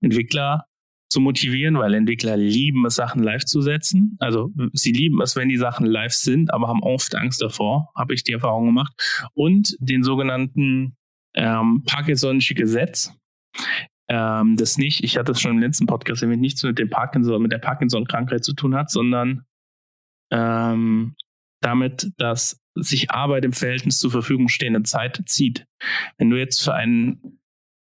[0.00, 0.64] Entwickler
[1.10, 4.16] zu motivieren, weil Entwickler lieben es, Sachen live zu setzen.
[4.20, 8.14] Also sie lieben es, wenn die Sachen live sind, aber haben oft Angst davor, habe
[8.14, 8.92] ich die Erfahrung gemacht.
[9.34, 10.96] Und den sogenannten
[11.34, 13.12] ähm, Parkinson'sche Gesetz.
[14.08, 17.42] Ähm, das nicht, ich hatte es schon im letzten Podcast erwähnt, nichts mit dem Parkinson,
[17.42, 19.44] mit der Parkinson-Krankheit zu tun hat, sondern
[20.34, 21.14] ähm,
[21.60, 25.66] damit, dass sich Arbeit im Verhältnis zur Verfügung stehenden Zeit zieht.
[26.18, 27.38] Wenn du jetzt für ein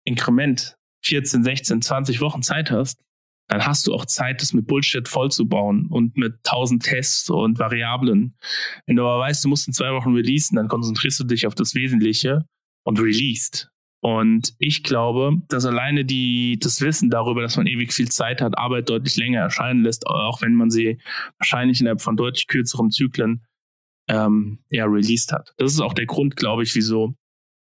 [0.06, 3.02] Inkrement 14, 16, 20 Wochen Zeit hast,
[3.50, 8.38] dann hast du auch Zeit, das mit Bullshit vollzubauen und mit tausend Tests und Variablen.
[8.86, 11.56] Wenn du aber weißt, du musst in zwei Wochen releasen, dann konzentrierst du dich auf
[11.56, 12.46] das Wesentliche
[12.84, 13.70] und released.
[14.02, 18.58] Und ich glaube, dass alleine die, das Wissen darüber, dass man ewig viel Zeit hat,
[18.58, 21.00] Arbeit deutlich länger erscheinen lässt, auch wenn man sie
[21.38, 23.46] wahrscheinlich innerhalb von deutlich kürzeren Zyklen
[24.08, 25.54] ähm, ja, released hat.
[25.58, 27.16] Das ist auch der Grund, glaube ich, wieso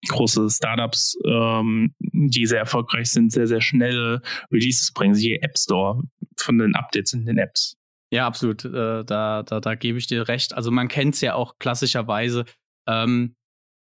[0.09, 5.13] große Startups, ähm, die sehr erfolgreich sind, sehr, sehr schnelle Releases bringen.
[5.13, 6.01] Siehe App Store
[6.37, 7.77] von den Updates in den Apps.
[8.11, 8.65] Ja, absolut.
[8.65, 10.53] Äh, da, da, da gebe ich dir recht.
[10.53, 12.45] Also man kennt es ja auch klassischerweise.
[12.87, 13.35] Ähm,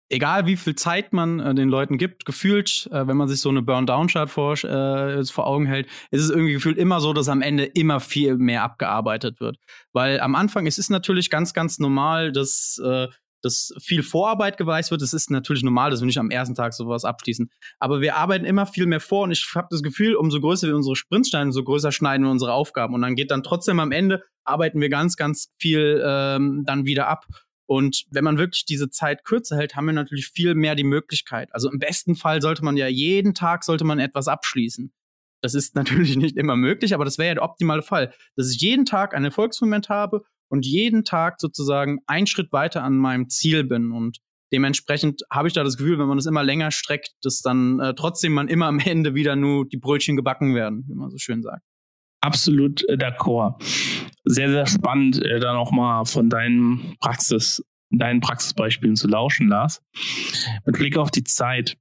[0.09, 3.49] egal wie viel Zeit man äh, den Leuten gibt, gefühlt, äh, wenn man sich so
[3.49, 7.43] eine Burn-Down-Chart vor, äh, vor Augen hält, ist es irgendwie gefühlt immer so, dass am
[7.43, 9.57] Ende immer viel mehr abgearbeitet wird.
[9.93, 13.09] Weil am Anfang es ist natürlich ganz, ganz normal, dass äh,
[13.45, 15.03] dass viel Vorarbeit geweißt wird.
[15.03, 17.51] Das ist natürlich normal, dass wir nicht am ersten Tag sowas abschließen.
[17.79, 20.75] Aber wir arbeiten immer viel mehr vor und ich habe das Gefühl, umso größer wir
[20.75, 22.95] unsere Sprints schneiden, umso größer schneiden wir unsere Aufgaben.
[22.95, 27.09] Und dann geht dann trotzdem am Ende, arbeiten wir ganz, ganz viel ähm, dann wieder
[27.09, 27.27] ab.
[27.67, 31.49] Und wenn man wirklich diese Zeit kürzer hält, haben wir natürlich viel mehr die Möglichkeit.
[31.55, 34.93] Also im besten Fall sollte man ja jeden Tag sollte man etwas abschließen.
[35.41, 38.61] Das ist natürlich nicht immer möglich, aber das wäre ja der optimale Fall, dass ich
[38.61, 43.65] jeden Tag einen Erfolgsmoment habe und jeden Tag sozusagen einen Schritt weiter an meinem Ziel
[43.65, 43.93] bin.
[43.93, 44.19] Und
[44.53, 47.95] dementsprechend habe ich da das Gefühl, wenn man das immer länger streckt, dass dann äh,
[47.95, 51.43] trotzdem man immer am Ende wieder nur die Brötchen gebacken werden, wie man so schön
[51.43, 51.63] sagt.
[52.25, 53.63] Absolut äh, d'accord.
[54.25, 59.83] Sehr, sehr spannend, äh, da nochmal von deinen Praxis, deinen Praxisbeispielen zu lauschen, Lars.
[60.65, 61.77] Mit Blick auf die Zeit.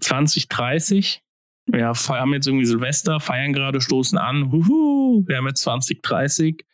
[0.00, 1.22] 2030
[1.66, 4.50] wir haben jetzt irgendwie Silvester, feiern gerade, stoßen an.
[4.50, 6.64] Huhu, wir haben jetzt 2030.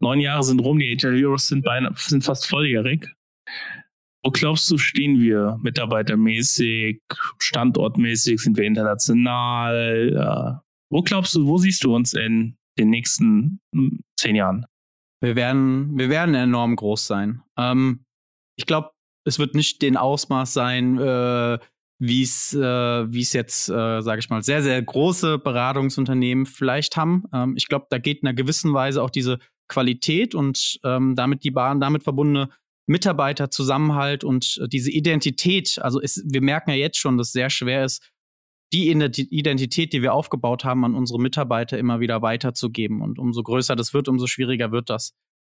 [0.00, 3.06] Neun Jahre sind rum, die Agile Heroes sind, beinahe, sind fast volljährig.
[4.24, 7.02] Wo glaubst du, stehen wir mitarbeitermäßig,
[7.38, 10.62] standortmäßig, sind wir international?
[10.92, 14.66] Wo glaubst du, wo siehst du uns in den nächsten hm, zehn Jahren?
[15.22, 17.40] Wir werden, wir werden enorm groß sein.
[17.56, 18.04] Ähm,
[18.58, 18.90] ich glaube,
[19.24, 21.58] es wird nicht den Ausmaß sein, äh,
[21.98, 27.24] wie es äh, jetzt, äh, sage ich mal, sehr, sehr große Beratungsunternehmen vielleicht haben.
[27.32, 31.42] Ähm, ich glaube, da geht in einer gewissen Weise auch diese Qualität und ähm, damit
[31.44, 32.50] die Bahn, damit verbundene
[32.86, 35.78] Mitarbeiterzusammenhalt und äh, diese Identität.
[35.80, 38.11] Also es, wir merken ja jetzt schon, dass es sehr schwer ist,
[38.72, 43.02] die Identität, die wir aufgebaut haben, an unsere Mitarbeiter immer wieder weiterzugeben.
[43.02, 45.12] Und umso größer das wird, umso schwieriger wird das.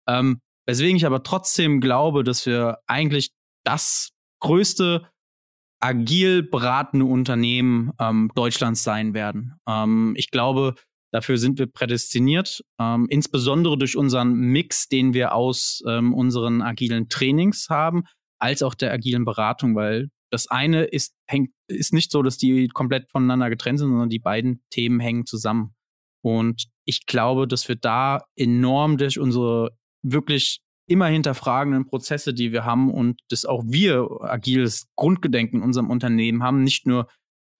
[0.08, 3.30] Ähm, weswegen ich aber trotzdem glaube, dass wir eigentlich
[3.64, 5.06] das größte
[5.80, 9.56] agil beratende Unternehmen ähm, Deutschlands sein werden.
[9.68, 10.74] Ähm, ich glaube,
[11.12, 17.08] dafür sind wir prädestiniert, ähm, insbesondere durch unseren Mix, den wir aus ähm, unseren agilen
[17.08, 18.04] Trainings haben,
[18.38, 22.68] als auch der agilen Beratung, weil das eine ist, hängt, ist nicht so, dass die
[22.68, 25.74] komplett voneinander getrennt sind, sondern die beiden Themen hängen zusammen.
[26.22, 32.64] Und ich glaube, dass wir da enorm durch unsere wirklich immer hinterfragenden Prozesse, die wir
[32.64, 37.08] haben und dass auch wir agiles Grundgedenken in unserem Unternehmen haben, nicht nur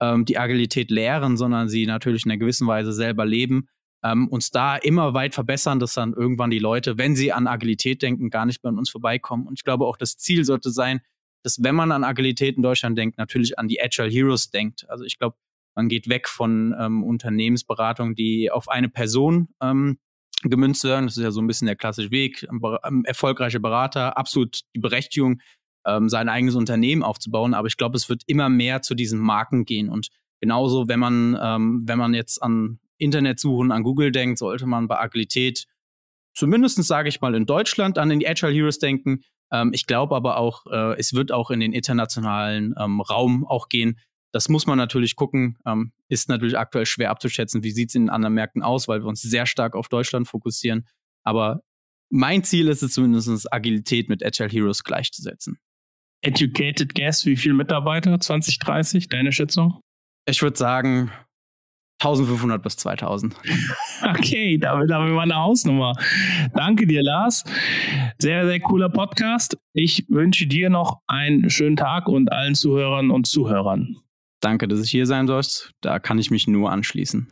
[0.01, 3.67] ähm, die Agilität lehren, sondern sie natürlich in einer gewissen Weise selber leben,
[4.03, 8.01] ähm, uns da immer weit verbessern, dass dann irgendwann die Leute, wenn sie an Agilität
[8.01, 9.45] denken, gar nicht mehr an uns vorbeikommen.
[9.45, 11.01] Und ich glaube auch, das Ziel sollte sein,
[11.43, 14.89] dass wenn man an Agilität in Deutschland denkt, natürlich an die Agile Heroes denkt.
[14.89, 15.35] Also ich glaube,
[15.75, 19.97] man geht weg von ähm, Unternehmensberatung, die auf eine Person ähm,
[20.43, 21.05] gemünzt werden.
[21.07, 22.47] Das ist ja so ein bisschen der klassische Weg.
[22.49, 25.41] Ähm, erfolgreiche Berater, absolut die Berechtigung,
[25.85, 27.53] ähm, sein eigenes Unternehmen aufzubauen.
[27.53, 29.89] Aber ich glaube, es wird immer mehr zu diesen Marken gehen.
[29.89, 30.09] Und
[30.41, 34.99] genauso, wenn man, ähm, wenn man jetzt an Internetsuchen, an Google denkt, sollte man bei
[34.99, 35.65] Agilität
[36.33, 39.23] zumindest, sage ich mal, in Deutschland an die Agile Heroes denken.
[39.53, 43.69] Ähm, ich glaube aber auch, äh, es wird auch in den internationalen ähm, Raum auch
[43.69, 43.99] gehen.
[44.33, 45.57] Das muss man natürlich gucken.
[45.65, 49.07] Ähm, ist natürlich aktuell schwer abzuschätzen, wie sieht es in anderen Märkten aus, weil wir
[49.07, 50.87] uns sehr stark auf Deutschland fokussieren.
[51.23, 51.61] Aber
[52.09, 55.59] mein Ziel ist es zumindest, Agilität mit Agile Heroes gleichzusetzen.
[56.21, 58.19] Educated Guess, wie viele Mitarbeiter?
[58.19, 59.79] 2030, deine Schätzung?
[60.25, 61.11] Ich würde sagen
[62.03, 63.35] 1500 bis 2000.
[64.05, 65.93] Okay, damit haben wir mal eine Hausnummer.
[66.53, 67.45] Danke dir, Lars.
[68.19, 69.57] Sehr, sehr cooler Podcast.
[69.71, 73.95] Ich wünsche dir noch einen schönen Tag und allen Zuhörern und Zuhörern.
[74.41, 75.41] Danke, dass ich hier sein soll.
[75.79, 77.29] Da kann ich mich nur anschließen.